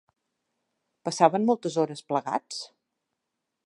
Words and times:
Passaven 1.09 1.47
moltes 1.51 1.79
hores 1.83 2.05
plegats? 2.11 2.67